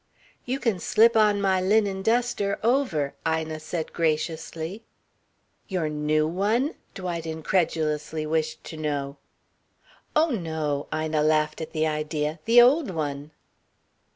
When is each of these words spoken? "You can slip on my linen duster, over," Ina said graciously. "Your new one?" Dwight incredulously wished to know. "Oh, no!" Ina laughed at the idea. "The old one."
"You 0.45 0.59
can 0.59 0.79
slip 0.79 1.15
on 1.15 1.39
my 1.39 1.61
linen 1.61 2.01
duster, 2.01 2.57
over," 2.63 3.13
Ina 3.27 3.59
said 3.59 3.93
graciously. 3.93 4.81
"Your 5.67 5.89
new 5.89 6.27
one?" 6.27 6.73
Dwight 6.95 7.27
incredulously 7.27 8.25
wished 8.25 8.63
to 8.63 8.77
know. 8.77 9.17
"Oh, 10.15 10.31
no!" 10.31 10.87
Ina 10.91 11.21
laughed 11.21 11.61
at 11.61 11.71
the 11.71 11.85
idea. 11.85 12.39
"The 12.45 12.59
old 12.59 12.89
one." 12.89 13.29